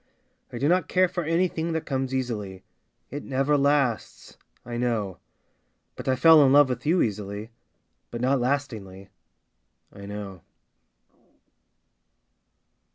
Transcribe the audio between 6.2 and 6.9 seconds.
in love with